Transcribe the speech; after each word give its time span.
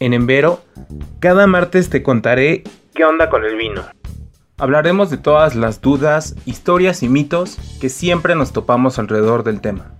En 0.00 0.14
Envero, 0.14 0.64
cada 1.20 1.46
martes 1.46 1.88
te 1.88 2.02
contaré 2.02 2.64
qué 2.94 3.04
onda 3.04 3.30
con 3.30 3.44
el 3.44 3.56
vino. 3.56 3.84
Hablaremos 4.58 5.10
de 5.10 5.16
todas 5.16 5.54
las 5.54 5.80
dudas, 5.80 6.34
historias 6.44 7.02
y 7.02 7.08
mitos 7.08 7.58
que 7.80 7.88
siempre 7.88 8.34
nos 8.34 8.52
topamos 8.52 8.98
alrededor 8.98 9.44
del 9.44 9.60
tema. 9.60 9.94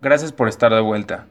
Gracias 0.00 0.32
por 0.32 0.48
estar 0.48 0.72
de 0.72 0.80
vuelta. 0.80 1.26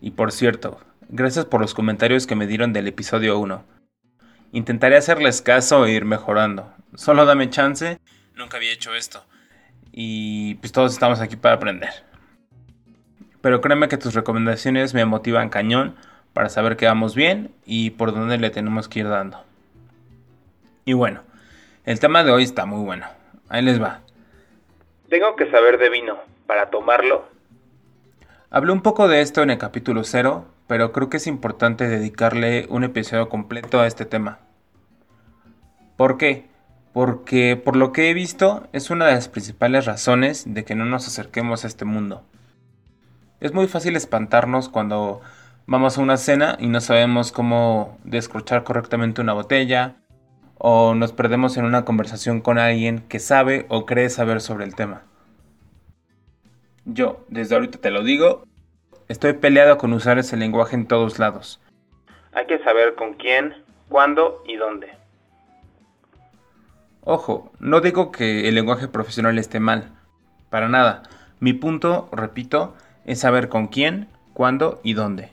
Y 0.00 0.12
por 0.12 0.32
cierto, 0.32 0.78
gracias 1.08 1.44
por 1.44 1.60
los 1.60 1.74
comentarios 1.74 2.26
que 2.26 2.34
me 2.34 2.46
dieron 2.46 2.72
del 2.72 2.86
episodio 2.88 3.38
1. 3.38 3.64
Intentaré 4.52 4.96
hacerles 4.96 5.42
caso 5.42 5.84
e 5.86 5.92
ir 5.92 6.04
mejorando. 6.04 6.72
Solo 6.94 7.24
dame 7.24 7.50
chance, 7.50 7.98
nunca 8.34 8.56
había 8.56 8.72
hecho 8.72 8.94
esto. 8.94 9.24
Y 9.92 10.56
pues 10.56 10.72
todos 10.72 10.92
estamos 10.92 11.20
aquí 11.20 11.36
para 11.36 11.56
aprender. 11.56 11.90
Pero 13.40 13.60
créeme 13.60 13.88
que 13.88 13.98
tus 13.98 14.14
recomendaciones 14.14 14.94
me 14.94 15.04
motivan 15.04 15.48
cañón 15.48 15.96
para 16.32 16.48
saber 16.48 16.76
que 16.76 16.86
vamos 16.86 17.14
bien 17.14 17.54
y 17.64 17.90
por 17.90 18.12
dónde 18.12 18.38
le 18.38 18.50
tenemos 18.50 18.88
que 18.88 19.00
ir 19.00 19.08
dando. 19.08 19.42
Y 20.84 20.92
bueno, 20.92 21.22
el 21.84 22.00
tema 22.00 22.24
de 22.24 22.32
hoy 22.32 22.44
está 22.44 22.66
muy 22.66 22.84
bueno. 22.84 23.06
Ahí 23.48 23.62
les 23.62 23.80
va. 23.80 24.00
Tengo 25.08 25.36
que 25.36 25.50
saber 25.50 25.78
de 25.78 25.88
vino 25.88 26.18
para 26.46 26.70
tomarlo. 26.70 27.28
Hablé 28.50 28.72
un 28.72 28.82
poco 28.82 29.08
de 29.08 29.20
esto 29.20 29.42
en 29.42 29.50
el 29.50 29.58
capítulo 29.58 30.04
0, 30.04 30.46
pero 30.68 30.92
creo 30.92 31.08
que 31.08 31.16
es 31.16 31.26
importante 31.26 31.88
dedicarle 31.88 32.66
un 32.70 32.84
episodio 32.84 33.28
completo 33.28 33.80
a 33.80 33.86
este 33.86 34.04
tema. 34.04 34.38
¿Por 35.96 36.18
qué? 36.18 36.46
Porque 36.92 37.56
por 37.56 37.74
lo 37.74 37.90
que 37.92 38.10
he 38.10 38.14
visto 38.14 38.68
es 38.72 38.90
una 38.90 39.06
de 39.06 39.14
las 39.14 39.28
principales 39.28 39.86
razones 39.86 40.44
de 40.46 40.64
que 40.64 40.76
no 40.76 40.84
nos 40.84 41.08
acerquemos 41.08 41.64
a 41.64 41.66
este 41.66 41.84
mundo. 41.84 42.22
Es 43.40 43.52
muy 43.52 43.66
fácil 43.66 43.96
espantarnos 43.96 44.68
cuando 44.68 45.20
vamos 45.66 45.98
a 45.98 46.02
una 46.02 46.16
cena 46.16 46.56
y 46.60 46.68
no 46.68 46.80
sabemos 46.80 47.32
cómo 47.32 47.98
descrochar 48.04 48.62
correctamente 48.62 49.20
una 49.20 49.32
botella, 49.32 49.96
o 50.58 50.94
nos 50.94 51.12
perdemos 51.12 51.56
en 51.56 51.64
una 51.64 51.84
conversación 51.84 52.40
con 52.40 52.58
alguien 52.58 53.04
que 53.08 53.20
sabe 53.20 53.64
o 53.68 53.86
cree 53.86 54.10
saber 54.10 54.40
sobre 54.40 54.64
el 54.64 54.74
tema. 54.74 55.02
Yo, 56.84 57.24
desde 57.28 57.54
ahorita 57.54 57.78
te 57.78 57.90
lo 57.90 58.02
digo, 58.02 58.44
estoy 59.08 59.32
peleado 59.32 59.78
con 59.78 59.92
usar 59.92 60.18
ese 60.18 60.36
lenguaje 60.36 60.76
en 60.76 60.86
todos 60.86 61.18
lados. 61.18 61.60
Hay 62.32 62.46
que 62.46 62.58
saber 62.62 62.94
con 62.94 63.14
quién, 63.14 63.54
cuándo 63.88 64.42
y 64.46 64.56
dónde. 64.56 64.92
Ojo, 67.02 67.50
no 67.58 67.80
digo 67.80 68.12
que 68.12 68.48
el 68.48 68.54
lenguaje 68.54 68.86
profesional 68.86 69.38
esté 69.38 69.60
mal, 69.60 69.92
para 70.50 70.68
nada. 70.68 71.02
Mi 71.40 71.54
punto, 71.54 72.08
repito, 72.12 72.74
es 73.06 73.20
saber 73.20 73.48
con 73.48 73.68
quién, 73.68 74.08
cuándo 74.34 74.80
y 74.82 74.92
dónde. 74.92 75.30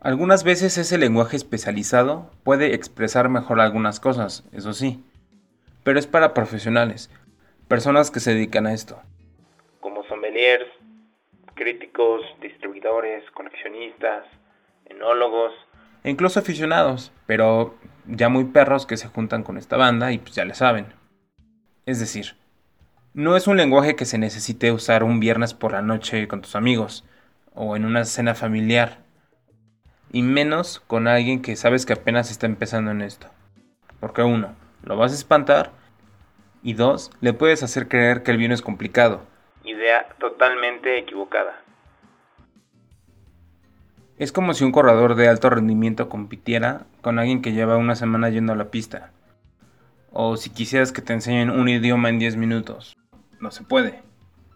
Algunas 0.00 0.44
veces 0.44 0.78
ese 0.78 0.98
lenguaje 0.98 1.36
especializado 1.36 2.30
puede 2.44 2.74
expresar 2.74 3.28
mejor 3.28 3.60
algunas 3.60 3.98
cosas, 3.98 4.44
eso 4.52 4.72
sí, 4.72 5.02
pero 5.82 5.98
es 5.98 6.06
para 6.06 6.32
profesionales, 6.32 7.10
personas 7.66 8.12
que 8.12 8.20
se 8.20 8.34
dedican 8.34 8.66
a 8.68 8.72
esto. 8.72 9.02
Como 9.80 10.04
sommeliers, 10.04 10.68
críticos, 11.56 12.22
distribuidores, 12.40 13.28
coleccionistas, 13.32 14.24
enólogos. 14.84 15.52
E 16.04 16.10
incluso 16.10 16.38
aficionados, 16.38 17.12
pero 17.26 17.74
ya 18.06 18.28
muy 18.28 18.44
perros 18.44 18.86
que 18.86 18.96
se 18.96 19.08
juntan 19.08 19.42
con 19.42 19.58
esta 19.58 19.76
banda 19.76 20.12
y 20.12 20.18
pues 20.18 20.34
ya 20.34 20.44
le 20.44 20.54
saben. 20.54 20.86
Es 21.86 21.98
decir, 21.98 22.36
no 23.14 23.36
es 23.36 23.46
un 23.46 23.56
lenguaje 23.56 23.96
que 23.96 24.04
se 24.04 24.18
necesite 24.18 24.70
usar 24.70 25.02
un 25.02 25.18
viernes 25.18 25.54
por 25.54 25.72
la 25.72 25.82
noche 25.82 26.28
con 26.28 26.42
tus 26.42 26.54
amigos 26.54 27.04
o 27.54 27.74
en 27.74 27.84
una 27.84 28.04
cena 28.04 28.34
familiar. 28.34 28.98
Y 30.12 30.22
menos 30.22 30.80
con 30.86 31.08
alguien 31.08 31.42
que 31.42 31.56
sabes 31.56 31.84
que 31.84 31.94
apenas 31.94 32.30
está 32.30 32.46
empezando 32.46 32.92
en 32.92 33.02
esto. 33.02 33.28
Porque 33.98 34.22
uno, 34.22 34.54
lo 34.82 34.96
vas 34.96 35.12
a 35.12 35.16
espantar. 35.16 35.72
Y 36.62 36.74
dos, 36.74 37.10
le 37.20 37.32
puedes 37.32 37.62
hacer 37.62 37.88
creer 37.88 38.22
que 38.22 38.30
el 38.30 38.36
vino 38.36 38.54
es 38.54 38.62
complicado. 38.62 39.22
Idea 39.66 40.08
totalmente 40.18 40.98
equivocada. 40.98 41.62
Es 44.18 44.32
como 44.32 44.54
si 44.54 44.64
un 44.64 44.72
corredor 44.72 45.14
de 45.14 45.28
alto 45.28 45.50
rendimiento 45.50 46.08
compitiera 46.08 46.86
con 47.02 47.18
alguien 47.18 47.42
que 47.42 47.52
lleva 47.52 47.76
una 47.76 47.96
semana 47.96 48.30
yendo 48.30 48.54
a 48.54 48.56
la 48.56 48.70
pista. 48.70 49.12
O 50.10 50.38
si 50.38 50.48
quisieras 50.48 50.92
que 50.92 51.02
te 51.02 51.12
enseñen 51.12 51.50
un 51.50 51.68
idioma 51.68 52.08
en 52.08 52.18
10 52.18 52.36
minutos 52.36 52.96
no 53.40 53.50
se 53.50 53.64
puede. 53.64 54.02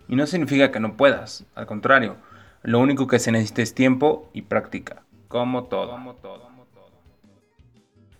Y 0.09 0.17
no 0.17 0.27
significa 0.27 0.73
que 0.73 0.81
no 0.81 0.97
puedas, 0.97 1.47
al 1.55 1.67
contrario, 1.67 2.17
lo 2.63 2.79
único 2.81 3.07
que 3.07 3.19
se 3.19 3.33
necesita 3.33 3.63
es 3.63 3.75
tiempo 3.75 4.29
y 4.33 4.43
práctica, 4.43 5.03
como 5.29 5.65
todo. 5.65 5.99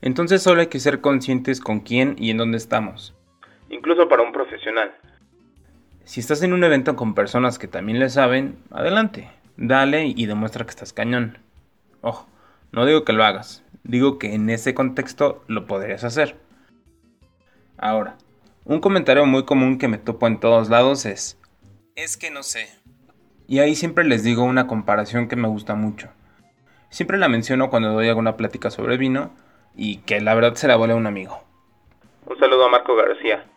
Entonces 0.03 0.43
solo 0.43 0.61
hay 0.61 0.69
que 0.69 0.81
ser 0.81 1.01
conscientes 1.01 1.61
con 1.61 1.81
quién 1.81 2.17
y 2.19 2.31
en 2.31 2.39
dónde 2.39 2.59
estamos. 2.59 3.15
Incluso 3.69 4.09
para 4.09 4.23
un 4.23 4.33
profesional. 4.33 4.95
Si 6.11 6.19
estás 6.19 6.43
en 6.43 6.53
un 6.53 6.65
evento 6.65 6.97
con 6.97 7.15
personas 7.15 7.57
que 7.57 7.69
también 7.69 8.01
le 8.01 8.11
saben, 8.11 8.61
adelante, 8.73 9.31
dale 9.57 10.07
y 10.07 10.27
demuestra 10.27 10.65
que 10.65 10.71
estás 10.71 10.93
cañón. 10.93 11.39
Ojo, 12.01 12.27
no 12.73 12.85
digo 12.85 13.05
que 13.05 13.13
lo 13.13 13.23
hagas, 13.23 13.63
digo 13.85 14.19
que 14.19 14.35
en 14.35 14.51
ese 14.51 14.75
contexto 14.75 15.45
lo 15.47 15.69
podrías 15.69 16.03
hacer. 16.03 16.35
Ahora, 17.79 18.17
un 18.65 18.81
comentario 18.81 19.25
muy 19.25 19.45
común 19.45 19.79
que 19.79 19.87
me 19.87 19.99
topo 19.99 20.27
en 20.27 20.41
todos 20.41 20.69
lados 20.69 21.07
es, 21.07 21.39
es 21.95 22.17
que 22.17 22.33
no 22.33 22.43
sé. 22.43 22.67
Y 23.47 23.61
ahí 23.61 23.77
siempre 23.77 24.03
les 24.03 24.25
digo 24.25 24.43
una 24.43 24.67
comparación 24.67 25.29
que 25.29 25.37
me 25.37 25.47
gusta 25.47 25.77
mucho. 25.77 26.09
Siempre 26.89 27.19
la 27.19 27.29
menciono 27.29 27.71
cuando 27.71 27.93
doy 27.93 28.09
alguna 28.09 28.37
plática 28.37 28.73
sobre 28.73 28.97
vino 28.97 29.33
y 29.77 29.99
que 29.99 30.21
la 30.21 30.35
verdad 30.35 30.57
se 30.57 30.67
la 30.67 30.75
volé 30.75 30.93
a 30.93 30.97
un 30.97 31.07
amigo. 31.07 31.45
Un 32.27 32.37
saludo 32.37 32.65
a 32.65 32.69
Marco 32.69 32.97
García. 32.97 33.50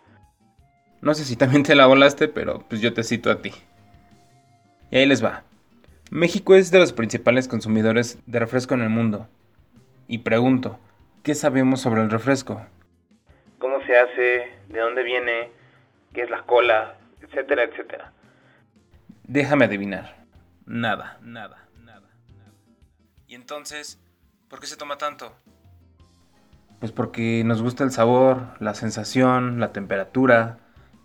No 1.04 1.14
sé 1.14 1.26
si 1.26 1.36
también 1.36 1.64
te 1.64 1.76
la 1.76 1.86
volaste, 1.86 2.30
pero 2.30 2.64
pues 2.70 2.80
yo 2.80 2.94
te 2.94 3.04
cito 3.04 3.30
a 3.30 3.42
ti. 3.42 3.52
Y 4.90 4.98
ahí 4.98 5.06
les 5.06 5.22
va. 5.22 5.44
México 6.12 6.56
es 6.56 6.72
de 6.72 6.80
los 6.80 6.94
principales 6.94 7.50
consumidores 7.50 8.20
de 8.26 8.40
refresco 8.40 8.74
en 8.74 8.84
el 8.84 8.90
mundo. 8.90 9.28
Y 10.08 10.20
pregunto, 10.20 10.80
¿qué 11.22 11.36
sabemos 11.36 11.82
sobre 11.82 12.02
el 12.02 12.10
refresco? 12.10 12.66
¿Cómo 13.60 13.84
se 13.86 13.98
hace? 13.98 14.54
de 14.70 14.80
dónde 14.80 15.04
viene, 15.04 15.52
qué 16.14 16.24
es 16.24 16.30
la 16.30 16.44
cola, 16.44 16.96
etcétera, 17.22 17.64
etcétera. 17.64 18.14
Déjame 19.26 19.66
adivinar. 19.66 20.26
Nada, 20.66 21.20
nada, 21.22 21.68
nada, 21.84 22.10
nada. 22.34 22.54
¿Y 23.28 23.36
entonces, 23.36 24.02
por 24.48 24.62
qué 24.62 24.68
se 24.68 24.78
toma 24.78 24.98
tanto? 24.98 25.36
Pues 26.80 26.94
porque 26.94 27.44
nos 27.46 27.62
gusta 27.62 27.84
el 27.84 27.92
sabor, 27.92 28.48
la 28.60 28.74
sensación, 28.74 29.60
la 29.60 29.74
temperatura, 29.74 30.60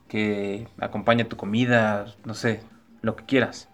que 0.09 0.67
acompaña 0.81 1.29
tu 1.29 1.37
comida, 1.37 2.07
no 2.25 2.35
sé, 2.35 2.63
lo 3.03 3.15
que 3.17 3.25
quieras. 3.25 3.69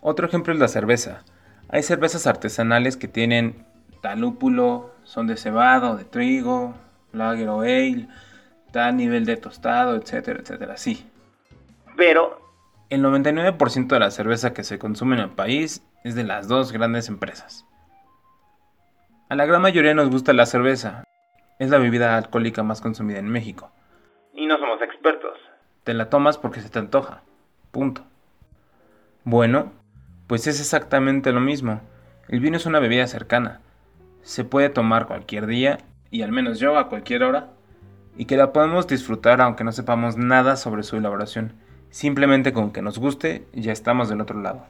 Otro 0.00 0.26
ejemplo 0.26 0.52
es 0.52 0.58
la 0.58 0.68
cerveza. 0.68 1.22
Hay 1.68 1.82
cervezas 1.82 2.26
artesanales 2.26 2.96
que 2.96 3.08
tienen 3.08 3.64
talúpulo, 4.02 4.92
son 5.04 5.26
de 5.26 5.36
cebado, 5.36 5.96
de 5.96 6.04
trigo, 6.04 6.74
lager 7.12 7.48
o 7.48 7.60
ale, 7.60 8.06
a 8.74 8.92
nivel 8.92 9.24
de 9.24 9.36
tostado, 9.36 9.96
etcétera, 9.96 10.40
etcétera, 10.40 10.76
sí. 10.76 11.06
Pero 11.96 12.40
el 12.90 13.02
99% 13.02 13.86
de 13.88 13.98
la 13.98 14.10
cerveza 14.10 14.52
que 14.52 14.64
se 14.64 14.78
consume 14.78 15.16
en 15.16 15.22
el 15.22 15.30
país 15.30 15.82
es 16.02 16.14
de 16.14 16.24
las 16.24 16.48
dos 16.48 16.72
grandes 16.72 17.08
empresas. 17.08 17.64
A 19.28 19.34
la 19.36 19.46
gran 19.46 19.62
mayoría 19.62 19.94
nos 19.94 20.10
gusta 20.10 20.32
la 20.32 20.46
cerveza. 20.46 21.04
Es 21.58 21.70
la 21.70 21.78
bebida 21.78 22.16
alcohólica 22.16 22.62
más 22.62 22.80
consumida 22.80 23.18
en 23.18 23.28
México. 23.28 23.72
Y 24.34 24.46
no 24.46 24.58
somos 24.58 24.82
expertos. 24.82 25.38
Te 25.84 25.94
la 25.94 26.10
tomas 26.10 26.38
porque 26.38 26.60
se 26.60 26.68
te 26.68 26.78
antoja. 26.78 27.22
Punto. 27.70 28.02
Bueno, 29.24 29.72
pues 30.26 30.46
es 30.46 30.60
exactamente 30.60 31.32
lo 31.32 31.40
mismo. 31.40 31.80
El 32.28 32.40
vino 32.40 32.56
es 32.56 32.66
una 32.66 32.80
bebida 32.80 33.06
cercana. 33.06 33.60
Se 34.22 34.44
puede 34.44 34.70
tomar 34.70 35.06
cualquier 35.06 35.46
día, 35.46 35.78
y 36.10 36.22
al 36.22 36.32
menos 36.32 36.58
yo 36.58 36.78
a 36.78 36.88
cualquier 36.88 37.22
hora, 37.22 37.50
y 38.16 38.24
que 38.24 38.36
la 38.36 38.52
podemos 38.52 38.86
disfrutar 38.86 39.40
aunque 39.40 39.64
no 39.64 39.72
sepamos 39.72 40.16
nada 40.16 40.56
sobre 40.56 40.82
su 40.82 40.96
elaboración. 40.96 41.52
Simplemente 41.90 42.52
con 42.52 42.72
que 42.72 42.82
nos 42.82 42.98
guste, 42.98 43.46
ya 43.52 43.72
estamos 43.72 44.08
del 44.08 44.20
otro 44.20 44.40
lado. 44.40 44.66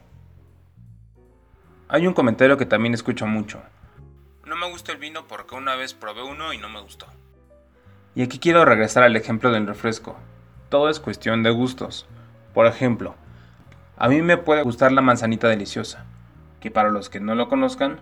Hay 1.87 2.07
un 2.07 2.13
comentario 2.13 2.57
que 2.57 2.65
también 2.65 2.93
escucho 2.93 3.25
mucho. 3.25 3.61
No 4.45 4.55
me 4.55 4.69
gusta 4.69 4.91
el 4.91 4.97
vino 4.97 5.25
porque 5.27 5.55
una 5.55 5.75
vez 5.75 5.93
probé 5.93 6.23
uno 6.23 6.53
y 6.53 6.57
no 6.57 6.69
me 6.69 6.81
gustó. 6.81 7.07
Y 8.15 8.23
aquí 8.23 8.39
quiero 8.39 8.63
regresar 8.63 9.03
al 9.03 9.15
ejemplo 9.17 9.51
del 9.51 9.67
refresco. 9.67 10.17
Todo 10.69 10.89
es 10.89 11.01
cuestión 11.01 11.43
de 11.43 11.51
gustos. 11.51 12.07
Por 12.53 12.65
ejemplo, 12.65 13.15
a 13.97 14.07
mí 14.07 14.21
me 14.21 14.37
puede 14.37 14.63
gustar 14.63 14.93
la 14.93 15.01
manzanita 15.01 15.49
deliciosa, 15.49 16.05
que 16.61 16.71
para 16.71 16.89
los 16.89 17.09
que 17.09 17.19
no 17.19 17.35
lo 17.35 17.49
conozcan, 17.49 17.99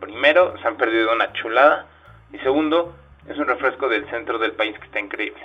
primero, 0.00 0.56
se 0.58 0.66
han 0.66 0.76
perdido 0.76 1.12
una 1.12 1.32
chulada. 1.34 1.86
Y 2.32 2.38
segundo, 2.38 2.94
es 3.28 3.36
un 3.38 3.46
refresco 3.46 3.88
del 3.88 4.08
centro 4.10 4.38
del 4.38 4.52
país 4.52 4.78
que 4.78 4.86
está 4.86 4.98
increíble. 4.98 5.40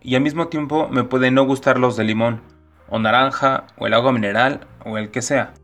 Y 0.00 0.14
al 0.14 0.22
mismo 0.22 0.48
tiempo 0.48 0.88
me 0.88 1.04
puede 1.04 1.30
no 1.30 1.44
gustar 1.44 1.78
los 1.78 1.96
de 1.96 2.04
limón, 2.04 2.42
o 2.88 2.98
naranja, 2.98 3.64
o 3.78 3.86
el 3.86 3.94
agua 3.94 4.12
mineral, 4.12 4.66
o 4.84 4.98
el 4.98 5.10
que 5.10 5.22
sea. 5.22 5.54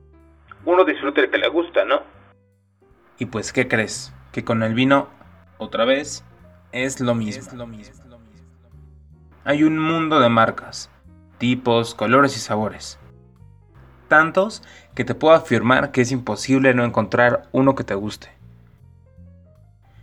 Uno 0.65 0.85
disfruta 0.85 1.21
el 1.21 1.31
que 1.31 1.39
le 1.39 1.49
gusta, 1.49 1.85
¿no? 1.85 2.03
Y 3.19 3.27
pues, 3.27 3.53
¿qué 3.53 3.69
crees? 3.69 4.15
Que 4.33 4.45
con 4.45 4.63
el 4.63 4.75
vino, 4.75 5.09
otra 5.59 5.85
vez, 5.85 6.25
es 6.73 7.01
lo 7.01 7.15
mismo. 7.15 7.57
Lo 7.57 7.67
mismo. 7.67 7.95
Hay 9.45 9.65
un 9.65 9.79
mundo 9.79 10.21
de 10.21 10.29
marcas, 10.29 10.91
tipos, 11.39 11.95
colores 11.95 12.37
y 12.37 12.41
sabores. 12.41 12.99
Tantos 14.09 14.63
que 14.95 15.05
te 15.05 15.15
puedo 15.15 15.35
afirmar 15.35 15.91
que 15.91 16.01
es 16.01 16.13
imposible 16.13 16.75
no 16.75 16.85
encontrar 16.85 17.49
uno 17.53 17.75
que 17.75 17.85
te 17.85 17.95
guste. 17.95 18.31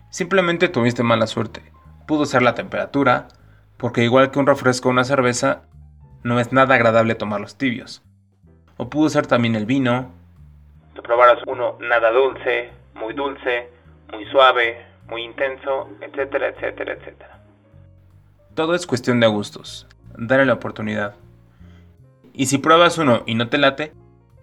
Simplemente 0.10 0.70
tuviste 0.70 1.04
mala 1.04 1.28
suerte. 1.28 1.62
Pudo 2.08 2.26
ser 2.26 2.42
la 2.42 2.56
temperatura, 2.56 3.28
porque 3.78 4.04
igual 4.04 4.32
que 4.32 4.40
un 4.40 4.48
refresco 4.48 4.88
o 4.88 4.92
una 4.92 5.04
cerveza, 5.04 5.64
no 6.24 6.40
es 6.40 6.54
nada 6.54 6.76
agradable 6.76 7.16
tomarlos 7.16 7.58
tibios. 7.58 8.04
O 8.78 8.90
pudo 8.90 9.10
ser 9.10 9.28
también 9.28 9.56
el 9.56 9.66
vino. 9.66 10.12
Te 10.94 11.02
probaras 11.02 11.40
uno 11.46 11.78
nada 11.80 12.12
dulce, 12.12 12.72
muy 12.94 13.14
dulce, 13.14 13.70
muy 14.12 14.26
suave, 14.32 14.86
muy 15.08 15.24
intenso, 15.24 15.90
etcétera, 16.02 16.50
etcétera, 16.50 16.94
etcétera. 16.94 17.40
Todo 18.54 18.76
es 18.76 18.88
cuestión 18.88 19.20
de 19.20 19.28
gustos. 19.28 19.88
Dale 20.18 20.46
la 20.46 20.54
oportunidad. 20.54 21.16
Y 22.34 22.48
si 22.48 22.58
pruebas 22.58 22.98
uno 22.98 23.24
y 23.26 23.36
no 23.36 23.50
te 23.50 23.58
late, 23.58 23.94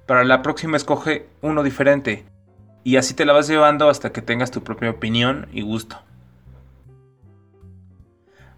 para 0.07 0.25
la 0.25 0.43
próxima 0.43 0.77
escoge 0.77 1.27
uno 1.41 1.63
diferente. 1.63 2.25
Y 2.85 2.97
así 2.97 3.15
te 3.15 3.25
la 3.25 3.33
vas 3.33 3.49
llevando 3.49 3.89
hasta 3.89 4.13
que 4.13 4.23
tengas 4.23 4.51
tu 4.51 4.63
propia 4.63 4.91
opinión 4.91 5.49
y 5.53 5.63
gusto. 5.63 5.97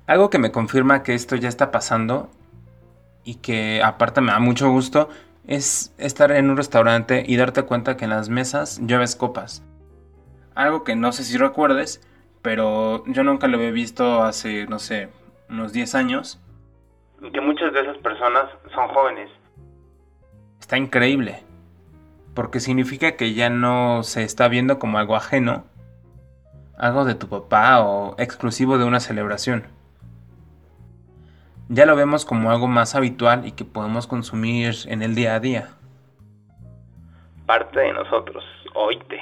Algo 0.07 0.31
que 0.31 0.39
me 0.39 0.53
confirma 0.53 1.03
que 1.03 1.15
esto 1.15 1.37
ya 1.37 1.49
está 1.49 1.71
pasando 1.71 2.31
y 3.25 3.37
que 3.37 3.83
aparte 3.83 4.21
me 4.21 4.33
da 4.33 4.39
mucho 4.39 4.71
gusto 4.71 5.09
es 5.47 5.95
estar 5.99 6.33
en 6.33 6.51
un 6.51 6.57
restaurante 6.57 7.25
y 7.27 7.37
darte 7.37 7.63
cuenta 7.63 7.97
que 7.97 8.05
en 8.05 8.11
las 8.11 8.29
mesas 8.29 8.81
lleves 8.87 9.17
copas. 9.17 9.63
Algo 10.55 10.85
que 10.85 10.95
no 10.95 11.13
sé 11.13 11.25
si 11.25 11.37
recuerdes, 11.37 12.01
pero 12.43 13.05
yo 13.07 13.25
nunca 13.25 13.49
lo 13.49 13.57
había 13.57 13.71
visto 13.71 14.23
hace, 14.23 14.67
no 14.67 14.79
sé, 14.79 15.09
unos 15.49 15.73
10 15.73 15.95
años. 15.95 16.41
Que 17.33 17.41
muchas 17.41 17.73
de 17.73 17.81
esas 17.81 17.99
personas 17.99 18.45
son 18.75 18.89
jóvenes. 18.89 19.31
Está 20.61 20.77
increíble. 20.77 21.43
Porque 22.35 22.61
significa 22.61 23.17
que 23.17 23.33
ya 23.35 23.49
no 23.49 24.03
se 24.03 24.25
está 24.25 24.49
viendo 24.49 24.79
como 24.79 24.99
algo 24.99 25.17
ajeno, 25.17 25.65
algo 26.77 27.05
de 27.05 27.15
tu 27.15 27.29
papá 27.29 27.81
o 27.81 28.15
exclusivo 28.19 28.79
de 28.79 28.85
una 28.85 29.01
celebración. 29.01 29.67
Ya 31.69 31.87
lo 31.87 31.97
vemos 31.97 32.25
como 32.27 32.51
algo 32.51 32.67
más 32.67 32.95
habitual 32.95 33.47
y 33.47 33.53
que 33.53 33.65
podemos 33.65 34.07
consumir 34.07 34.75
en 34.87 35.03
el 35.03 35.15
día 35.15 35.35
a 35.35 35.41
día. 35.41 35.71
Parte 37.47 37.81
de 37.81 37.93
nosotros, 37.93 38.45
oíte. 38.75 39.19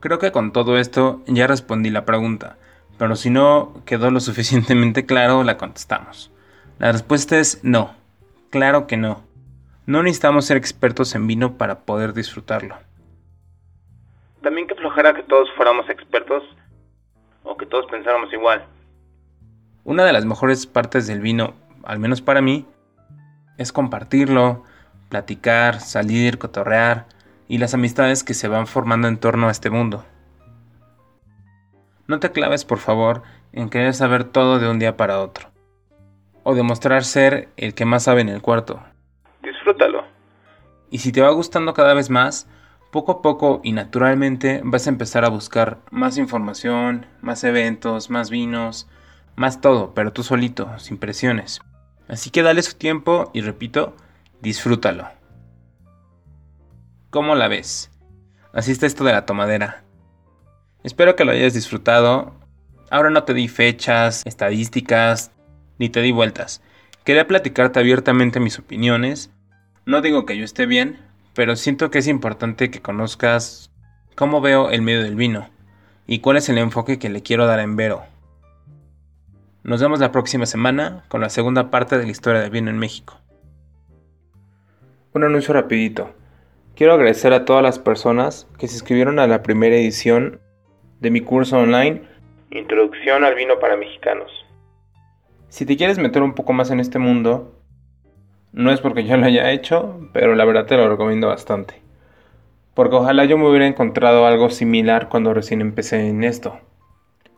Creo 0.00 0.18
que 0.18 0.32
con 0.32 0.52
todo 0.52 0.78
esto 0.78 1.22
ya 1.26 1.46
respondí 1.46 1.90
la 1.90 2.04
pregunta 2.04 2.56
pero 2.98 3.14
si 3.14 3.30
no 3.30 3.72
quedó 3.86 4.10
lo 4.10 4.20
suficientemente 4.28 5.06
claro, 5.06 5.44
la 5.44 5.56
contestamos. 5.56 6.30
La 6.78 6.92
respuesta 6.92 7.38
es 7.38 7.60
no, 7.62 7.94
claro 8.50 8.86
que 8.86 8.96
no. 8.96 9.22
No 9.86 10.02
necesitamos 10.02 10.44
ser 10.44 10.58
expertos 10.58 11.14
en 11.14 11.26
vino 11.26 11.56
para 11.56 11.80
poder 11.80 12.12
disfrutarlo. 12.12 12.76
También 14.42 14.66
que 14.66 14.74
flojera 14.74 15.14
que 15.14 15.22
todos 15.22 15.48
fuéramos 15.56 15.88
expertos 15.88 16.42
o 17.42 17.56
que 17.56 17.64
todos 17.64 17.86
pensáramos 17.86 18.32
igual. 18.32 18.64
Una 19.84 20.04
de 20.04 20.12
las 20.12 20.26
mejores 20.26 20.66
partes 20.66 21.06
del 21.06 21.20
vino, 21.20 21.54
al 21.84 21.98
menos 21.98 22.20
para 22.20 22.42
mí, 22.42 22.66
es 23.56 23.72
compartirlo, 23.72 24.62
platicar, 25.08 25.80
salir, 25.80 26.38
cotorrear 26.38 27.06
y 27.48 27.58
las 27.58 27.74
amistades 27.74 28.22
que 28.22 28.34
se 28.34 28.46
van 28.46 28.66
formando 28.66 29.08
en 29.08 29.16
torno 29.16 29.48
a 29.48 29.50
este 29.50 29.70
mundo. 29.70 30.04
No 32.06 32.20
te 32.20 32.30
claves, 32.30 32.64
por 32.64 32.78
favor, 32.78 33.22
en 33.52 33.70
querer 33.70 33.94
saber 33.94 34.24
todo 34.24 34.58
de 34.58 34.68
un 34.68 34.78
día 34.78 34.96
para 34.96 35.20
otro. 35.20 35.50
O 36.42 36.54
demostrar 36.54 37.04
ser 37.04 37.48
el 37.56 37.74
que 37.74 37.84
más 37.84 38.04
sabe 38.04 38.20
en 38.20 38.28
el 38.28 38.42
cuarto. 38.42 38.80
Disfrútalo. 39.42 40.04
Y 40.90 40.98
si 40.98 41.12
te 41.12 41.20
va 41.20 41.30
gustando 41.30 41.74
cada 41.74 41.94
vez 41.94 42.08
más, 42.08 42.48
poco 42.90 43.12
a 43.12 43.22
poco 43.22 43.60
y 43.62 43.72
naturalmente 43.72 44.60
vas 44.64 44.86
a 44.86 44.90
empezar 44.90 45.24
a 45.24 45.28
buscar 45.28 45.78
más 45.90 46.16
información, 46.16 47.06
más 47.20 47.44
eventos, 47.44 48.08
más 48.08 48.30
vinos, 48.30 48.88
más 49.36 49.60
todo, 49.60 49.92
pero 49.94 50.12
tú 50.12 50.22
solito, 50.22 50.78
sin 50.78 50.96
presiones. 50.98 51.60
Así 52.08 52.30
que 52.30 52.42
dale 52.42 52.62
su 52.62 52.76
tiempo 52.76 53.30
y 53.34 53.42
repito, 53.42 53.94
disfrútalo. 54.40 55.17
¿Cómo 57.10 57.34
la 57.34 57.48
ves? 57.48 57.90
Así 58.52 58.70
está 58.70 58.84
esto 58.84 59.02
de 59.02 59.12
la 59.12 59.24
tomadera. 59.24 59.82
Espero 60.84 61.16
que 61.16 61.24
lo 61.24 61.32
hayas 61.32 61.54
disfrutado. 61.54 62.34
Ahora 62.90 63.08
no 63.08 63.24
te 63.24 63.32
di 63.32 63.48
fechas, 63.48 64.22
estadísticas, 64.26 65.30
ni 65.78 65.88
te 65.88 66.02
di 66.02 66.12
vueltas. 66.12 66.60
Quería 67.04 67.26
platicarte 67.26 67.80
abiertamente 67.80 68.40
mis 68.40 68.58
opiniones. 68.58 69.30
No 69.86 70.02
digo 70.02 70.26
que 70.26 70.36
yo 70.36 70.44
esté 70.44 70.66
bien, 70.66 70.98
pero 71.32 71.56
siento 71.56 71.90
que 71.90 72.00
es 72.00 72.08
importante 72.08 72.70
que 72.70 72.82
conozcas 72.82 73.70
cómo 74.14 74.42
veo 74.42 74.68
el 74.68 74.82
medio 74.82 75.02
del 75.02 75.16
vino 75.16 75.48
y 76.06 76.18
cuál 76.18 76.36
es 76.36 76.50
el 76.50 76.58
enfoque 76.58 76.98
que 76.98 77.08
le 77.08 77.22
quiero 77.22 77.46
dar 77.46 77.60
en 77.60 77.76
Vero. 77.76 78.02
Nos 79.62 79.80
vemos 79.80 79.98
la 79.98 80.12
próxima 80.12 80.44
semana 80.44 81.04
con 81.08 81.22
la 81.22 81.30
segunda 81.30 81.70
parte 81.70 81.96
de 81.96 82.04
la 82.04 82.10
historia 82.10 82.42
del 82.42 82.50
vino 82.50 82.68
en 82.68 82.78
México. 82.78 83.18
Un 85.14 85.24
anuncio 85.24 85.54
rapidito. 85.54 86.17
Quiero 86.78 86.92
agradecer 86.92 87.32
a 87.32 87.44
todas 87.44 87.64
las 87.64 87.80
personas 87.80 88.46
que 88.56 88.68
se 88.68 88.74
inscribieron 88.74 89.18
a 89.18 89.26
la 89.26 89.42
primera 89.42 89.74
edición 89.74 90.40
de 91.00 91.10
mi 91.10 91.20
curso 91.20 91.58
online 91.58 92.02
Introducción 92.52 93.24
al 93.24 93.34
vino 93.34 93.58
para 93.58 93.76
mexicanos. 93.76 94.30
Si 95.48 95.66
te 95.66 95.76
quieres 95.76 95.98
meter 95.98 96.22
un 96.22 96.34
poco 96.34 96.52
más 96.52 96.70
en 96.70 96.78
este 96.78 97.00
mundo, 97.00 97.60
no 98.52 98.70
es 98.70 98.80
porque 98.80 99.02
yo 99.02 99.16
lo 99.16 99.26
haya 99.26 99.50
hecho, 99.50 100.08
pero 100.12 100.36
la 100.36 100.44
verdad 100.44 100.66
te 100.66 100.76
lo 100.76 100.88
recomiendo 100.88 101.26
bastante. 101.26 101.82
Porque 102.74 102.94
ojalá 102.94 103.24
yo 103.24 103.36
me 103.38 103.48
hubiera 103.48 103.66
encontrado 103.66 104.24
algo 104.24 104.48
similar 104.48 105.08
cuando 105.08 105.34
recién 105.34 105.60
empecé 105.60 106.06
en 106.06 106.22
esto. 106.22 106.60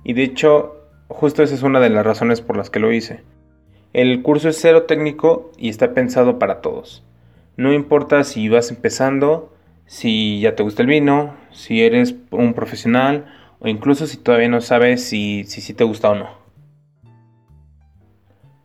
Y 0.05 0.13
de 0.13 0.25
hecho, 0.25 0.85
justo 1.09 1.43
esa 1.43 1.55
es 1.55 1.63
una 1.63 1.81
de 1.81 1.89
las 1.89 2.05
razones 2.05 2.43
por 2.43 2.59
las 2.59 2.69
que 2.69 2.81
lo 2.81 2.93
hice. 2.93 3.23
El 3.95 4.21
curso 4.21 4.51
es 4.51 4.61
cero 4.61 4.83
técnico 4.83 5.51
y 5.57 5.71
está 5.71 5.95
pensado 5.95 6.39
para 6.39 6.61
todos. 6.61 7.07
No 7.61 7.75
importa 7.75 8.25
si 8.25 8.49
vas 8.49 8.71
empezando, 8.71 9.53
si 9.85 10.41
ya 10.41 10.57
te 10.57 10.63
gusta 10.63 10.81
el 10.81 10.89
vino, 10.89 11.37
si 11.51 11.85
eres 11.85 12.15
un 12.31 12.55
profesional 12.55 13.27
o 13.59 13.69
incluso 13.69 14.07
si 14.07 14.17
todavía 14.17 14.49
no 14.49 14.63
sabes 14.63 15.07
si, 15.07 15.45
si, 15.45 15.75
te 15.75 15.85
gusta 15.85 16.09
o 16.09 16.15
no. 16.15 16.39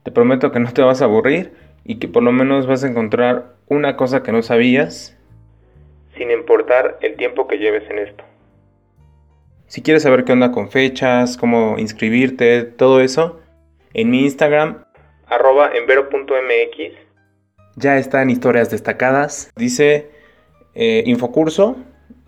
Te 0.04 0.12
prometo 0.12 0.54
que 0.54 0.62
no 0.62 0.72
te 0.72 0.82
vas 0.82 1.02
a 1.02 1.06
aburrir 1.06 1.52
y 1.84 2.00
que 2.00 2.08
por 2.08 2.24
lo 2.24 2.32
menos 2.32 2.68
vas 2.68 2.86
a 2.86 2.88
encontrar 2.88 3.58
una 3.68 3.98
cosa 3.98 4.24
que 4.24 4.32
no 4.32 4.42
sabías. 4.42 5.18
Sin 6.16 6.32
importar 6.32 6.98
el 7.02 7.18
tiempo 7.18 7.50
que 7.50 7.58
lleves 7.58 7.84
en 7.90 8.00
esto. 8.00 8.24
Si 9.68 9.82
quieres 9.82 10.04
saber 10.04 10.24
qué 10.24 10.32
onda 10.32 10.54
con 10.54 10.72
fechas, 10.72 11.36
cómo 11.36 11.78
inscribirte, 11.78 12.64
todo 12.64 13.02
eso, 13.02 13.42
en 13.94 14.10
mi 14.10 14.22
Instagram, 14.22 14.86
arroba 15.28 15.72
envero.mx, 15.76 17.05
ya 17.76 17.98
están 17.98 18.30
historias 18.30 18.70
destacadas. 18.70 19.52
Dice 19.56 20.12
eh, 20.74 21.04
Infocurso 21.06 21.78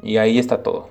y 0.02 0.18
ahí 0.18 0.40
está 0.40 0.64
todo. 0.64 0.90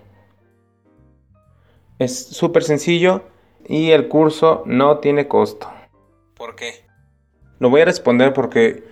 Es 1.99 2.27
súper 2.27 2.63
sencillo 2.63 3.23
y 3.67 3.91
el 3.91 4.09
curso 4.09 4.63
no 4.67 4.99
tiene 4.99 5.29
costo. 5.29 5.71
¿Por 6.37 6.55
qué? 6.55 6.85
Lo 7.59 7.71
voy 7.71 7.81
a 7.81 7.87
responder 7.87 8.33
porque 8.33 8.85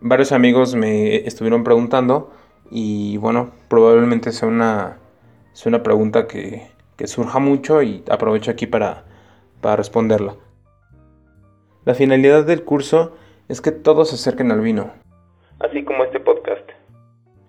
varios 0.00 0.32
amigos 0.32 0.74
me 0.74 1.16
estuvieron 1.26 1.64
preguntando 1.64 2.32
y 2.70 3.16
bueno, 3.16 3.52
probablemente 3.68 4.32
sea 4.32 4.48
una, 4.48 4.98
sea 5.52 5.70
una 5.70 5.82
pregunta 5.82 6.28
que, 6.28 6.68
que 6.96 7.06
surja 7.06 7.38
mucho 7.40 7.82
y 7.82 8.04
aprovecho 8.08 8.50
aquí 8.50 8.66
para, 8.66 9.04
para 9.60 9.76
responderla. 9.76 10.36
La 11.84 11.94
finalidad 11.94 12.44
del 12.44 12.64
curso 12.64 13.16
es 13.48 13.60
que 13.60 13.72
todos 13.72 14.10
se 14.10 14.14
acerquen 14.14 14.52
al 14.52 14.60
vino. 14.60 14.92
Así 15.60 15.84
como 15.84 16.04
este 16.04 16.20
podcast. 16.20 16.68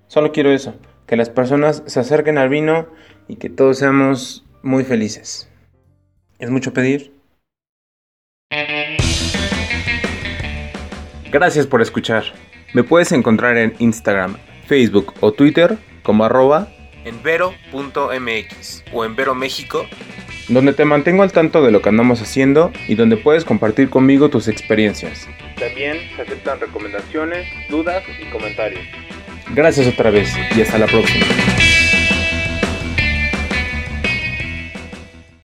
Solo 0.08 0.32
quiero 0.32 0.52
eso, 0.52 0.76
que 1.08 1.16
las 1.16 1.30
personas 1.30 1.84
se 1.86 2.00
acerquen 2.00 2.38
al 2.38 2.50
vino 2.50 2.88
y 3.28 3.38
que 3.38 3.50
todos 3.50 3.80
seamos 3.80 4.46
muy 4.62 4.84
felices. 4.84 5.52
¿Es 6.40 6.50
mucho 6.50 6.74
pedir? 6.74 7.14
Gracias 11.32 11.68
por 11.68 11.82
escuchar. 11.82 12.24
Me 12.74 12.84
puedes 12.84 13.12
encontrar 13.12 13.58
en 13.58 13.74
Instagram, 13.80 14.38
Facebook 14.68 15.14
o 15.22 15.32
Twitter 15.32 15.78
como 16.04 16.24
arroba 16.24 16.70
en 17.06 17.22
vero.mx 17.22 18.84
o 18.92 19.06
en 19.06 19.16
Vero 19.16 19.36
México, 19.36 19.86
donde 20.48 20.74
te 20.74 20.86
mantengo 20.86 21.24
al 21.24 21.32
tanto 21.32 21.64
de 21.64 21.72
lo 21.72 21.82
que 21.82 21.90
andamos 21.90 22.22
haciendo 22.22 22.72
y 22.88 22.96
donde 22.96 23.18
puedes 23.18 23.46
compartir 23.46 23.90
conmigo 23.90 24.30
tus 24.30 24.48
experiencias. 24.48 25.28
También 25.60 25.98
se 26.16 26.22
aceptan 26.22 26.60
recomendaciones, 26.60 27.48
dudas 27.70 28.04
y 28.20 28.30
comentarios. 28.32 28.82
Gracias 29.54 29.88
otra 29.88 30.10
vez 30.10 30.34
y 30.56 30.62
hasta 30.62 30.78
la 30.78 30.88
próxima. 30.88 31.26